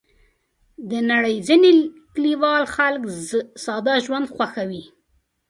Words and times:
د 0.89 0.91
نړۍ 1.11 1.35
ځینې 1.47 1.71
کلیوال 2.13 2.63
خلک 2.75 3.01
ساده 3.63 3.93
ژوند 4.05 4.27
خوښوي. 4.35 4.83